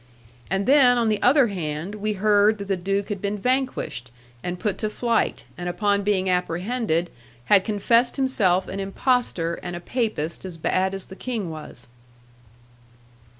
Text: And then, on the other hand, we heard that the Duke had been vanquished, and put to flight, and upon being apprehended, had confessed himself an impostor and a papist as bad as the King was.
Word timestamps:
And 0.49 0.65
then, 0.65 0.97
on 0.97 1.09
the 1.09 1.21
other 1.21 1.45
hand, 1.49 1.93
we 1.93 2.13
heard 2.13 2.57
that 2.57 2.67
the 2.67 2.75
Duke 2.75 3.09
had 3.09 3.21
been 3.21 3.37
vanquished, 3.37 4.09
and 4.43 4.57
put 4.57 4.79
to 4.79 4.89
flight, 4.89 5.43
and 5.59 5.69
upon 5.69 6.01
being 6.01 6.27
apprehended, 6.27 7.11
had 7.45 7.63
confessed 7.63 8.15
himself 8.15 8.67
an 8.67 8.79
impostor 8.79 9.59
and 9.61 9.75
a 9.75 9.79
papist 9.79 10.43
as 10.43 10.57
bad 10.57 10.95
as 10.95 11.05
the 11.05 11.15
King 11.15 11.51
was. 11.51 11.85